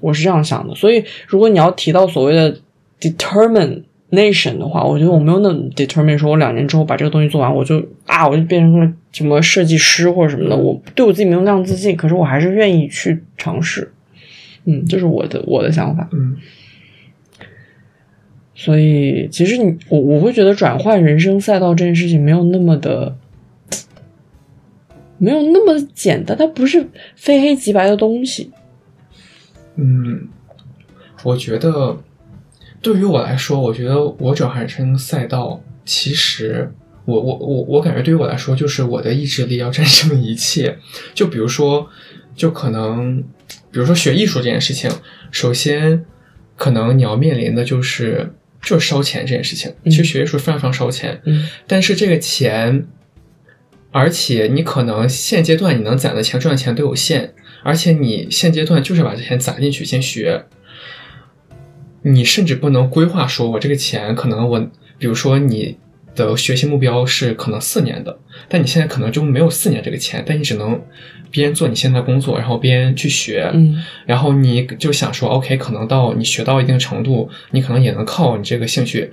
[0.00, 0.74] 我是这样想的。
[0.74, 2.58] 所以，如果你要提到所谓的
[3.00, 13.92] determination 的话，我觉得我没有那么 determine，说我两年之后把这个东西做完，我就啊，我就变成了什么设计师或者什么的，我对我自己没有那样自信，可是我还是愿意去尝试。
[14.64, 16.08] 嗯，这是我的我的想法。
[16.12, 16.36] 嗯
[18.58, 23.14] 所以，其实你我我会觉得转换人生赛道这件事情没有那么的，
[25.18, 28.50] 没有那么简单，它不是非黑即白的东西。
[29.76, 30.28] 嗯，
[31.22, 31.98] 我觉得
[32.82, 36.72] 对于我来说，我觉得我转换成赛道，其实
[37.04, 40.78] 我我我我感觉对于我来说，就是我的意志力要战胜一切。
[41.14, 41.88] 就比如说，
[42.34, 43.22] 就可能，
[43.70, 44.90] 比如说学艺术这件事情，
[45.30, 46.04] 首先
[46.56, 48.32] 可能你要面临的就是。
[48.62, 52.84] 就是烧钱这件事情，其实学艺术非常非常烧钱，嗯，但是这个钱，
[53.92, 57.32] 而且你可能现阶段你能攒的钱赚的钱都有限，
[57.66, 60.44] 而且你现阶段就是把这钱攒进去先学，
[62.02, 64.60] 你甚至不能规划说，我这个钱可能我，
[64.98, 65.76] 比如说你
[66.14, 70.80] 的学习目标是可能四年的，但你现在可能就没有四年这个钱，但你只能
[71.30, 79.10] 边做你现在工作，然后边去学，嗯，然后你就想说，OK，可能到你学到一定程度，你可能也能靠你这个兴趣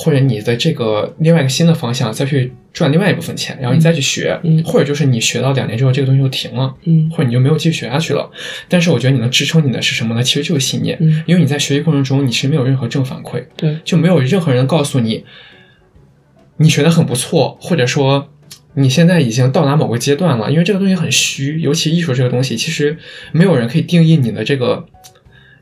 [0.00, 8.30] 或者你的这个另外一个新的方向再去赚另外一部分钱，然后你再去学，嗯或者就是你学到两年之后这个东西就停了，嗯或者你就没有继续学下去了。
[8.66, 10.22] 但是我觉得你能支撑你的是什么呢？
[10.22, 15.24] 其实就是信念，嗯，因为你在学习过程中你是没有任何正反馈，对，就没有任何人告诉你
[16.56, 18.28] 你学的很不错，或者说。
[18.74, 22.96] 你现在已经到达某个阶段了，因为这个东西很虚，尤其艺术这个东西，其实
[23.32, 24.86] 没有人可以定义你的这个、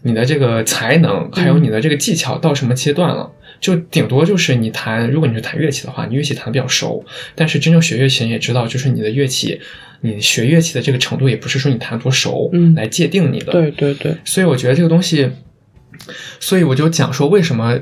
[0.02, 3.32] 你的这个才能，还有你的这个技巧到什么阶段了。
[3.60, 9.60] 就顶多就是你弹，如果你是弹乐器的话，你乐器弹的比较熟，但是真正学乐器人也知道，就是你的乐器，
[10.00, 13.52] 你学乐器的这个程度，也不是说你弹多熟嗯来界定你的。
[13.52, 15.30] 对对对，所以我觉得这个东西，
[16.38, 17.78] 所以我就讲说，为什么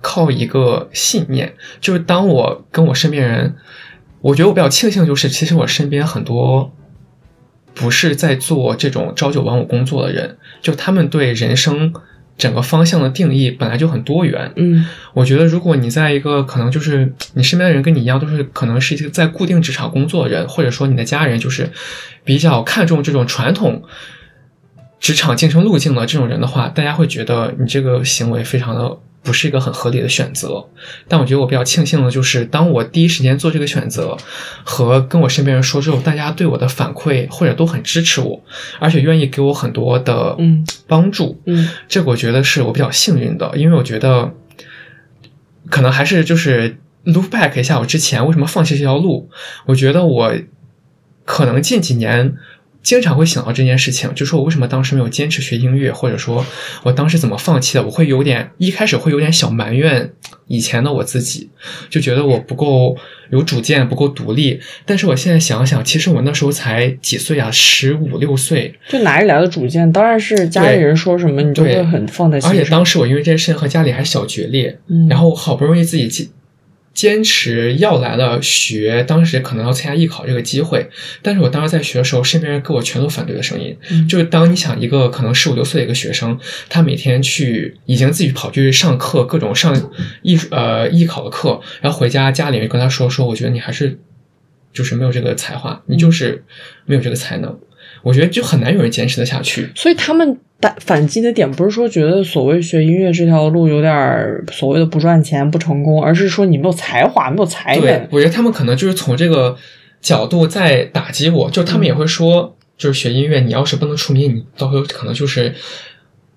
[0.00, 3.56] 靠一个信念，就是当我跟我身边人，
[4.20, 6.74] 我觉得我比较庆幸，就是其实我身边很多
[7.74, 11.92] 不是在做这种朝九晚五工作的人，就他们对人生
[12.36, 14.52] 整个方向的定义本来就很多元。
[14.56, 21.70] 嗯我觉得，如果你在一个可能就是你身边的人跟你一样，都是可能是一个在固定职场工作的人，或者说你的家人就是
[22.24, 23.82] 比较看重这种传统
[24.98, 30.64] 职场晋升路径的这种人的话，大家会觉得你这个行为非常的不是一个很合理的选择。
[31.08, 34.16] 但我觉得我比较庆幸的就是，当我第一时间做这个选择
[34.62, 38.40] 和跟我身边人说之后，大家对我的反馈或者都很支持我，
[38.78, 41.40] 而且愿意给我很多的嗯帮助。
[41.46, 44.32] 嗯这个我觉得是我比较幸运的，因为我觉得
[45.70, 49.30] 可能还是就是 look back 一下我之前为什么放弃这条路，
[49.66, 50.32] 我觉得我
[51.24, 52.36] 可能近几年。
[52.84, 56.44] 经常会想到这件事情，就说我为什么当时没有坚持学音乐，或者说
[56.82, 57.82] 我当时怎么放弃的？
[57.82, 60.12] 我会有点一开始会有点小埋怨
[60.46, 61.48] 以前的我自己，
[61.88, 62.94] 就觉得我不够
[63.30, 64.60] 有主见，不够独立。
[64.84, 69.90] 但是我现在想想，其实我那时候才几岁啊，十五六岁，就哪里来的主见？
[69.90, 72.58] 当然是家里人说什么，你就会很放在心上。
[72.58, 76.06] 而且当时我因为这件事情和家里还小决裂，嗯然后我好不容易自己
[76.94, 80.88] 坚坚持要来了学，当时可能要参加艺考这个机会，
[81.22, 84.08] 但是我当时在学的时候，身边人给我全都反对的声音，嗯。
[84.08, 93.98] 就是当你想一个可能十五六岁的一个学生，他每天去已经自己跑去上课，各种上艺术呃艺考的课，然后回家家里面跟他说说，我觉得你还是
[94.72, 96.44] 就是没有这个才华，你就是
[96.86, 97.58] 没有这个才能，
[98.04, 99.68] 我觉得就很难有人坚持得下去。
[99.74, 108.08] 所以他们打反击的点不是说觉得所谓学音乐这条路有点儿所谓的不赚钱、不成功，而是说你没有才华、没有才对能，。
[108.12, 109.56] 我觉得他们可能就是从这个
[110.00, 115.54] 角度在打击我，就他们也会说，就是学音乐，你要是不能出名，你到时候可能就是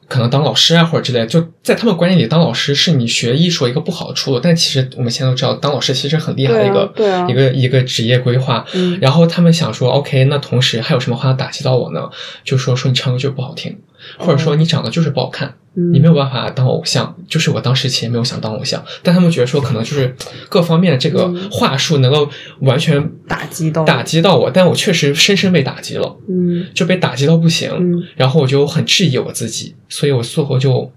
[0.08, 1.26] 可能当老师啊或者之类。
[1.28, 4.40] 就在他们观念里，当老师是你学艺术一个不好的出路。
[4.40, 8.66] 但其实我们现在都知道，当老师其实很厉害的一个、啊啊一个一个职业规划。
[8.74, 12.10] 嗯然后他们想说，OK，那同时还有什么话打击到我呢？
[12.44, 13.78] 就说说你唱歌就是不好听，
[14.18, 15.48] 或者说你长得就是不好看。
[15.50, 20.16] 嗯你没有办法当偶像，就是我当时其实没有想当偶像，但他们觉得说可能就是
[20.50, 21.48] 各方面这个嗯。
[21.52, 22.28] 话术能够
[22.62, 26.66] 完全打击到打击到我，但我确实深深被打击了，嗯。
[26.74, 28.04] 就被打击到不行，嗯。
[28.16, 30.92] 然后我就很质疑我自己，所以我最后就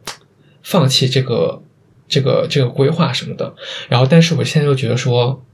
[0.63, 1.63] 放弃这个
[2.09, 3.55] 这个这个规划什么的，
[3.91, 5.45] 然后但是我现在又觉得说，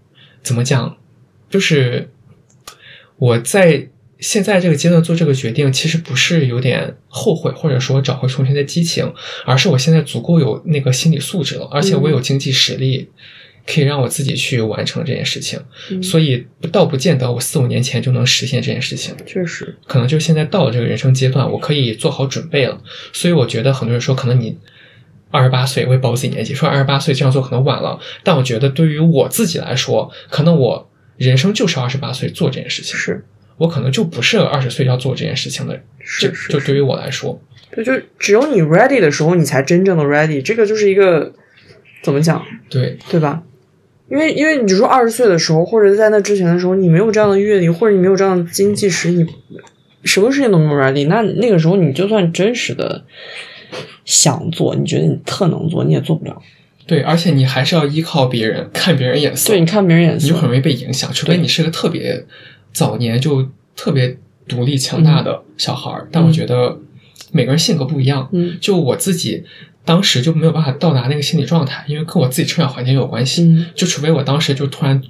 [0.44, 0.96] 怎么讲，
[1.50, 2.08] 就是
[3.16, 3.88] 我在
[4.18, 9.12] 现在这个阶段做这个决定，其实不是有点后悔，或者说找回从前的激情，
[9.44, 13.10] 而是我现在足够有那个心理素质了，而且我有经济实力，
[13.66, 15.60] 可以让我自己去完成这件事情。
[15.90, 16.02] 嗯。
[16.02, 22.80] 所以倒不见得我四五年前就能实现这件事情，确实，可能就现在到了这个人生阶段，我可以做好准备了。
[23.12, 24.56] 所以我觉得很多人说，可能你
[25.30, 33.24] 二十八岁，我也报自己年纪，说二十八岁这样做可能晚了，但我觉得对于我自己来说，可能我人生就是二十八岁做这件事情，是
[33.58, 35.82] 我可能就不是二十岁要做这件事情的人。
[36.00, 37.40] 是是，就对于我来说，
[37.70, 40.40] 对，就只有你 ready 的时候，你才真正的 ready。
[40.40, 41.32] 这个就是一个
[42.02, 43.42] 怎么讲，对对吧？
[44.08, 49.26] 因为因为你说二十岁的时候，或者在那之前的时候，你没有这样的阅历，或者你没有这样的经济实力，
[50.04, 51.08] 什么事情都没有 ready。
[51.08, 53.04] 那那个时候，你就算真实的
[54.04, 56.40] 想做，你觉得你特能做，你也做不了。
[56.86, 62.24] 对，而且你还是要依靠别人，看别人眼色，对，你看别人眼色你就，很容易被影响，除非你是个特别
[62.76, 66.08] 早年就特别独立强大的小孩儿。
[66.12, 66.78] 但我觉得
[67.32, 69.44] 每个人性格不一样，嗯就我自己
[69.84, 73.44] 当时就没有办法到达那个心理状态，因为跟我自己成长环境有关系。
[73.44, 75.02] 嗯就除非我当时就突然。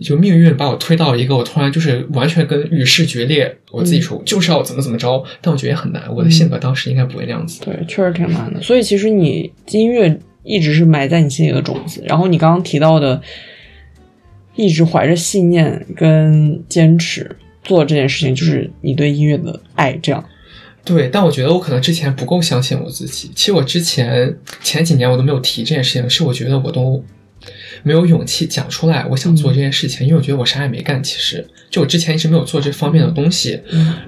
[0.00, 6.02] 就命运把我推到一个我突然就是完全跟与世决裂，我自己说就是要怎么怎么着，但我觉得也很难。
[6.16, 7.60] 我的性格当时应该不会那样子。
[7.62, 8.62] 对，确实挺难的。
[8.62, 13.20] 所以其实你音乐一直是埋在你心里的种子，然后你刚刚提到的，
[14.60, 19.98] 一直怀着信念跟坚持做这件事情，就是你对音乐的爱。
[20.02, 20.24] 这样，
[20.84, 23.30] 对，但我觉得我可能之前不够相信我自己。
[23.34, 27.02] 其实我之前前几年我都没有提这件事情，是我觉得我都
[27.82, 31.02] 没有勇气讲出来我想做这件事情，因为我觉得我啥也没干。
[31.02, 33.60] 其实就我之前一直没有做这方面的东西，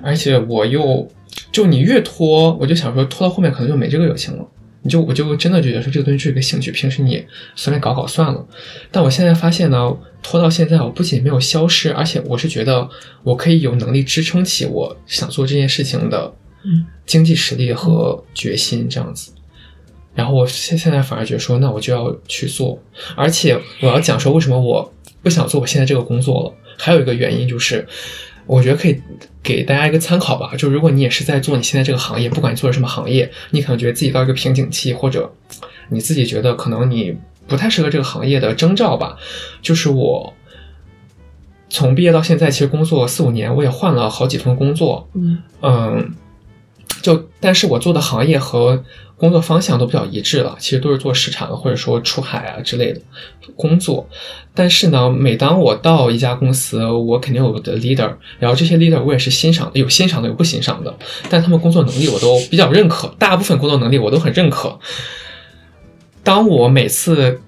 [0.02, 1.10] 而且我又
[1.50, 4.46] 就你越拖，我就想说拖到后面可能就没这个热情了。
[4.82, 7.24] 你就我就真的觉得说这个东西是一个兴趣，平时你
[7.54, 8.46] 随便搞搞算了。
[8.90, 12.88] 但我现在发现呢，拖到现在，我不仅没有消失，而且我是觉得
[13.22, 16.32] 我可以有能力支撑起我想做这件事情的
[17.06, 19.32] 经济实力和决心这样子。
[20.14, 22.82] 然后我现现在反而觉得说，那我就要去做。
[23.16, 26.54] 而且我要讲说，为什么我不想做我现在这个工作了？
[26.76, 27.86] 还有一个原因就是。
[28.44, 29.00] 我觉得可以
[29.42, 35.32] 给大家一个参考吧，就如果你也是在做你现在这个行业，不管你做的什么行业，你可能觉得自己到一个瓶颈期，或者
[35.88, 37.16] 你自己觉得可能你
[37.48, 39.16] 不太适合这个行业的征兆吧。
[39.60, 40.32] 就是我
[41.68, 46.14] 从毕业到现在，其实工作四五年，我也换了好几份工作，嗯嗯，
[47.02, 48.82] 就但是我做的行业和。
[49.18, 53.00] 工作方向都比较一致了，其实都是做市场或者说出海啊之类的
[53.54, 54.08] 工作。
[54.52, 60.92] 但是呢，每当我到一家公司，我肯定有我的 leader，然后这些 leader 我也是欣赏的，有欣赏的，有不欣赏的。
[61.30, 64.76] 但他们工作能力我都比较认可，大部分工作能力我都很认可。
[66.24, 67.42] 当我每次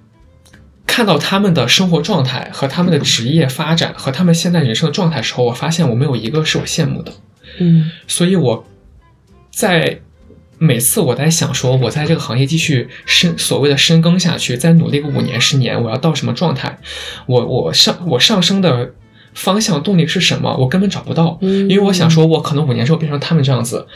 [0.86, 7.12] 看到他们的生活状态和他们的职业发展和他们现在人生的状态时候，我发现我没有一个是我羡慕的。
[7.58, 8.64] 嗯，所以我
[9.54, 10.00] 在。
[10.56, 16.78] 每次我在想说，我在这个行业继续深所谓的深耕下去，再努力个五年十年，我要到什么状态？
[17.26, 18.94] 我我上我上升的
[19.34, 20.56] 方向动力是什么？
[20.56, 23.86] 我根本找不到，因为我想说，我可能五年之后变成他们这样子，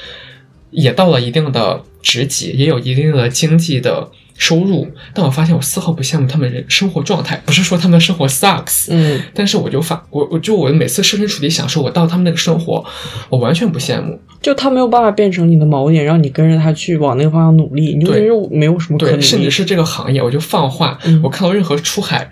[0.73, 4.11] 也到了一定的职级，也有一定的经济的。
[4.39, 12.83] 收入，但我发现我丝毫不羡慕他们人生活状态，不是说他们生活 sucks，嗯，但是我就发我我就我每次设身处地想说，我到他们那个生活，
[13.29, 19.21] 我完全不羡慕，就他没有办法变成你的锚点，让你跟着他去往那个方向努力，你就觉得没有什么可能。
[19.21, 22.31] 甚至是这个行业，我就放话，我看到任何出海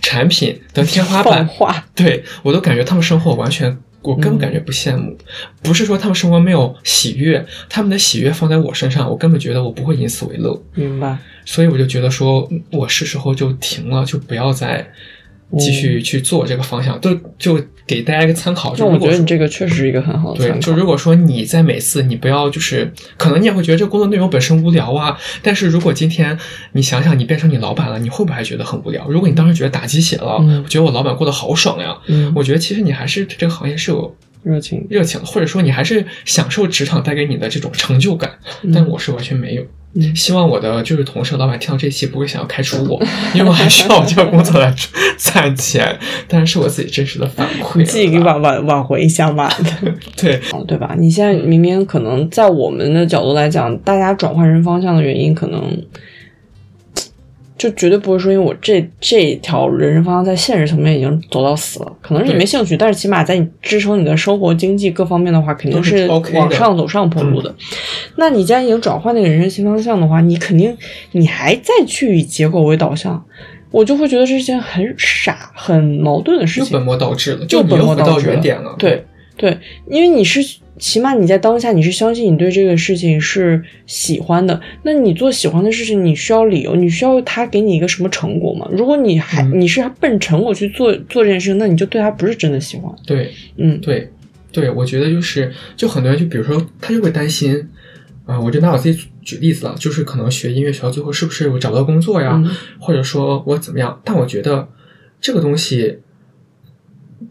[0.00, 1.46] 产品的天花板，
[1.94, 3.78] 对我都感觉他们生活完全。
[4.02, 5.16] 我根本感觉不羡慕，
[5.62, 10.60] 不是说他们生活没有喜悦，他们的喜悦放在我身上，我根本觉得我不会以此为乐。
[10.74, 11.16] 明白。
[11.44, 14.92] 所以我就觉得说，我是时候就停了，就不要再。
[15.58, 18.74] 继续去做这个方向，就就给大家一个参考。
[18.74, 25.18] 就我觉得你这个确实是一个很好的对，就如果说你在每次你不要就是，可能你也会觉得这个工作内容本身无聊啊。
[25.42, 26.38] 但是如果今天
[26.72, 29.06] 你想想你变成你老板了，你会不会还觉得很无聊？
[29.08, 31.96] 如果你当时觉得打鸡血了，我觉得我老板过得好爽呀，
[32.34, 38.30] 我觉得其实你还是对这个行业是有热情热情，或者说你还是享受职场带给你的这种成就感。
[38.74, 39.62] 但我是完全没有。
[40.14, 42.98] 希望我的就是同事老板听到这期不会想要开除我，
[43.34, 44.74] 因为我还需要我这个工作来
[45.18, 49.50] 攒钱，但是是我自己真实的反馈，自己给挽挽挽回一下嘛。
[50.16, 50.94] 对，对吧？
[50.98, 55.62] 你现在明明可能在我们的角度来讲，大家转换人方向的原因可能。
[57.62, 67.54] 就绝对不会说，因为我这这条人生方向在现实层面已经走到死了，可能是你没兴趣，但是起码在你支撑你的生活、经济各方面的话，肯定是往上走上坡路的。
[68.16, 70.76] 那你既然已经转换那个人生新方向的话，你肯定
[71.12, 73.24] 你还再去以结果为导向，
[73.70, 76.70] 我就会觉得这是件很傻、很矛盾的事情。
[76.70, 78.74] 就本末倒置了，就本末倒置了。
[78.76, 79.06] 对
[79.36, 79.56] 对，
[79.88, 80.40] 因为你是。
[80.82, 84.60] 起码你在当下，你是相信你对这个事情是喜欢的。
[84.82, 88.68] 那你做喜欢的事情，你需要理由，你需要他给你一个什么成果吗？
[88.72, 92.92] 如果你还你是奔成果去做做这件事，那你就对他不是真的喜欢。
[93.06, 94.10] 对，嗯，对，
[94.50, 97.68] 对，我觉得就是，就很多人就比如说，他就会担心
[98.26, 102.42] 啊，我就拿我自己举例子了，就是可能学音乐学到最后是不是我找不到工作呀，
[102.80, 104.00] 或者说我怎么样？
[104.04, 104.68] 但我觉得
[105.20, 106.00] 这个东西。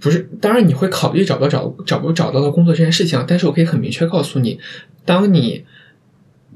[0.02, 4.60] 不是，当然你会考虑找到找找不找到的工作这件事情，但是我可以很明确告诉你，
[5.06, 5.64] 当你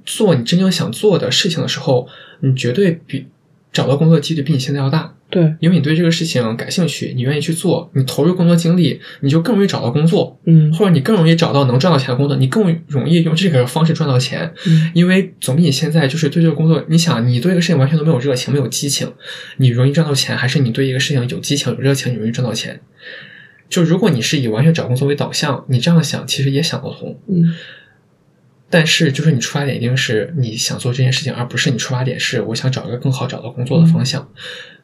[0.03, 2.07] 做你真正想做的事情的时候，
[2.41, 3.27] 你绝对比
[3.71, 5.13] 找到工作的几率比你现在要大。
[5.27, 10.39] 对，因为你对这个事情感兴趣，你愿意去做，你投入更多精力，你就更容易找到工作。
[10.45, 14.53] 嗯，或者你更容易找到能赚到钱的工作，你更容易用这个方式赚到钱。
[14.67, 19.11] 嗯，因为总比你现在就是对这个工作，你想你对一个事情完全都没有热情、没有激情，
[19.57, 22.79] 你容易赚到钱，还是你对一个事情有激情、有热情，你容易赚到钱？
[23.67, 27.17] 就如果你是以完全找工作为导向，你这样想其实也想得通。
[27.27, 27.53] 嗯，
[28.69, 34.29] 但是就是你出发点一定是你想做这件事情，而不是你出发点是我想找一个更好找到工作的方向。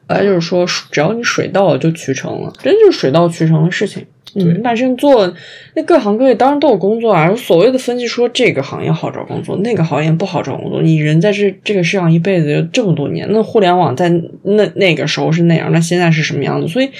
[0.08, 4.04] 来就是说，只要你水到了就渠成了，真就是水到渠成的事情。
[4.34, 5.32] 对，你本身做
[5.74, 7.34] 那各行各业当然都有工作啊。
[7.36, 10.82] 所谓的分析说这个行业好找工作，那个行业不好找工作。
[10.82, 14.08] 你人在这这个世上一辈子就这么多年，那互联网在
[14.42, 16.66] 那那个时候是那样，那现在是什么样子？
[16.66, 16.90] 所以。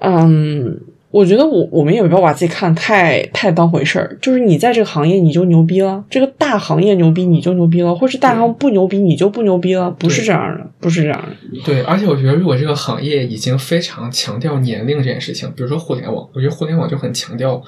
[0.00, 0.80] 嗯，
[1.10, 11.60] 我觉得我我们也不要把自己看太太当回事儿，就是你在这个行业你就牛逼了，这个大行业牛逼你就牛逼了，或是大行不牛逼你就不牛逼了，不是这样的，不是这样的。
[11.64, 17.62] 对，而且我觉得如果这个行业已经非常强调年龄这件事情，比如说互联网，我觉得互联网就很强调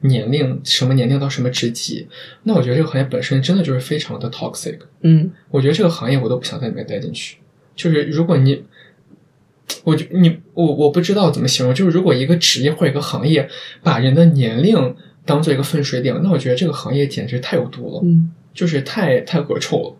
[0.00, 2.06] 年龄，什么年龄到什么职级，
[2.42, 4.78] 那我觉得这个行业本身真的就是非常的 toxic。
[5.02, 7.36] 嗯，我觉得这个行业我都不想在里面待进去。
[7.76, 8.64] 就是如果你。
[9.84, 13.48] 我就你我我不知道怎么形容，就是如果一个职业或一个行业
[13.82, 14.94] 把人的年龄
[15.24, 19.96] 当做一个分水岭，那我觉得这个行业简直太有毒了，嗯，就是太太恶臭了。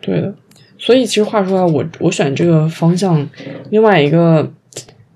[0.00, 0.34] 对的，
[0.78, 3.28] 所以其实话说来，我我选这个方向，
[3.70, 4.52] 另外一个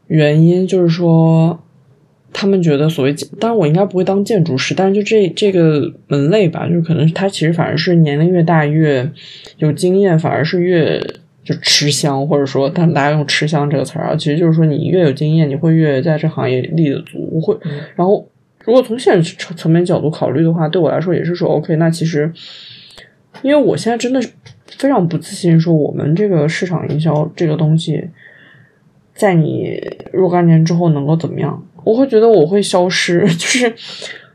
[0.09, 1.59] 原因就是说，
[2.33, 9.11] 他们觉得所谓，当然我应该不会当建筑师，但是就这这个门类吧，就是可能他其实反而是年龄越大越
[9.59, 11.03] 有经验，反而是越。
[11.43, 17.29] 就吃香，或者说，但大家用“吃香”这个词儿啊，其实就是说，你越有经验，你会越在这行业立得足。
[17.33, 17.57] 我会，
[17.97, 18.29] 然后，
[18.65, 22.31] 如果从现实层面角度考虑的话，对我来说也是说，OK，那其实，
[23.43, 24.29] 因为我现在真的是
[24.67, 28.05] 非常不自信，说我们这个市场营销这个东西，
[29.15, 29.81] 在你
[30.13, 31.67] 若干年之后能够怎么样？
[31.85, 33.75] 我会觉得我会消失， 就是。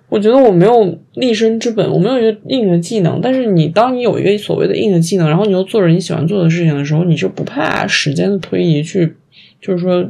[0.08, 3.20] 我觉得我没有立身之本，我没有一个硬的技能。
[3.20, 9.16] 但是你当你有一个所谓的硬的技能，然后你又做着你喜欢做的事情的时候，你就不怕时间的推移去，
[9.60, 10.08] 就是说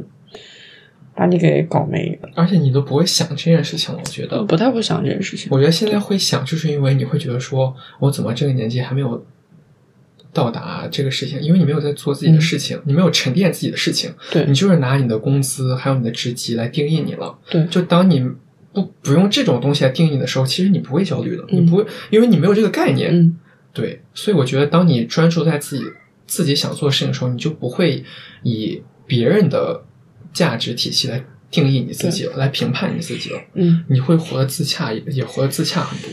[1.14, 2.16] 把你给搞没。
[2.34, 5.48] 而且你都不会想这件事情，我觉得不太会想这件事情。
[5.50, 9.24] 我觉得现在会想，就是因为你会觉得说，我怎么这个年纪还没有
[10.32, 11.40] 到达这个事情？
[11.40, 14.12] 因为你没有在做自己的事情，你没有沉淀自己的事情。
[14.30, 17.38] 对你就是拿你的工资还有你的职级来定义你了。
[17.50, 18.22] 对，就当你。
[18.76, 23.10] 不不用这种东西来定义你的时候，其实你不会焦虑的，你不会，因为你没有这个概念。
[23.10, 23.34] 嗯，
[23.72, 25.84] 对，所以我觉得，当你专注在自己
[26.26, 28.04] 自己想做的事情的时候，你就不会
[28.42, 29.82] 以别人的
[30.30, 33.40] 价值体系来定义你自己，来评判你自己了。
[33.54, 36.10] 嗯，你会活得自洽，也也活得自洽很多。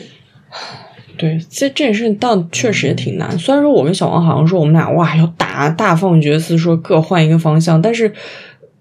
[1.17, 3.37] 对，其实这件事情倒确实也挺难。
[3.37, 8.13] 虽然说我跟小王好像说我们俩哇要大大放厥词，说各换一个方向，但是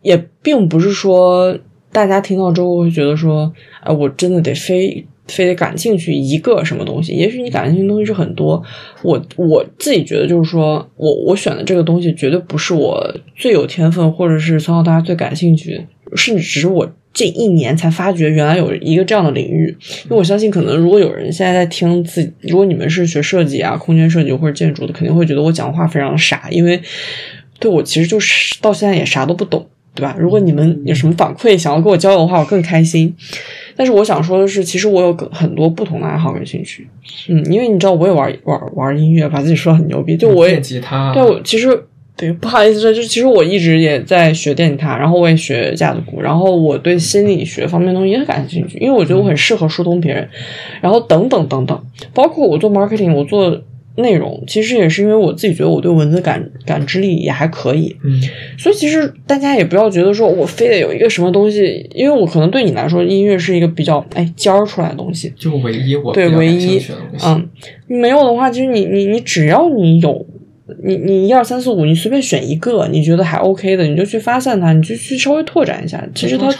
[0.02, 1.58] 也并不是说。
[1.92, 7.12] 大家听到之后会觉得说，哎，我真的得非非得感兴趣一个什么东西？
[7.12, 8.62] 也许你感兴趣的东西是很多。
[9.02, 15.86] 我我自己觉得就是说，我我选的这个东西绝对不是我最有天分，或者是从小大家最感兴趣，
[16.16, 19.76] 甚至只是我这一年才发觉原来有一个这样的领域。
[20.04, 26.80] 因为我相信，可能如果有人现在在听自己，如果你们是学设计啊、空间设计或者建筑的，肯定会觉得我讲话非常傻，因为
[27.60, 29.66] 对我其实就是到现在也啥都不懂。
[29.94, 30.16] 对吧？
[30.18, 33.14] 如果你们有什么反馈想要跟我交流的话，我更开心。
[33.76, 36.86] 但是我想说的是，其实我有很多不同的爱好跟兴趣。
[37.28, 40.16] 嗯，因为你知道，我也玩玩玩音乐，把自己说很牛逼。
[40.16, 41.12] 就我也吉他。
[41.12, 41.84] 对，我其实
[42.16, 50.26] 对不好意思说，就其实我一直也在学电吉他，然后我也学架子鼓，然后我对心理学方面东西也很感兴趣，因为我觉得我很适合疏通别人，
[50.80, 51.78] 然后等等等等，
[52.14, 53.62] 包括我做 marketing，我做。
[53.96, 58.20] 内容其实也是因为我自己觉得我对文字感感知力也还可以，嗯，
[58.56, 66.80] 所以其实大家也不要觉得说我非得有一个什么东西，因为我可能对你来说音乐是一个比较哎尖儿出来的东西，就唯一我对唯一
[67.22, 67.48] 嗯，
[67.86, 70.24] 没有的话，其实你你你只要你有
[70.82, 76.50] 你你一二三四五，你随便选一个你觉得还 OK 的，你就去发散它，你就去稍微拓展一下，其实它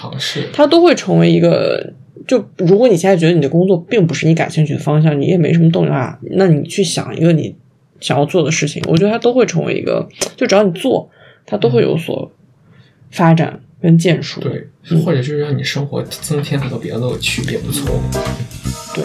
[0.53, 1.93] 它都会成为一个。
[2.27, 7.55] 就如果你现在觉得你的工作并不是你感兴趣的方向，你也没什么动力的话，那你去想一个你
[8.01, 11.09] 想要做的事情，我觉得它都会成为一个，就只要你做，
[11.47, 12.31] 它都会有所
[13.11, 14.41] 发展跟建树。
[14.41, 14.69] 对，
[15.05, 18.01] 或者就是让你生活增添很多别的乐趣，也不错。
[18.95, 19.05] 对。